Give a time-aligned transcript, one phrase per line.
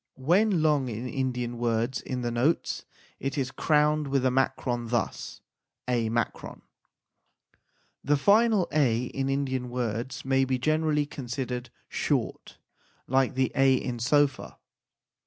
[0.17, 2.85] When long in Indian words in the notes,
[3.19, 5.41] it is crowned with a makron, thus
[5.87, 6.09] a.
[8.03, 12.57] The final a in Indian words may be generally considered short,
[13.05, 14.57] like the a in sofa.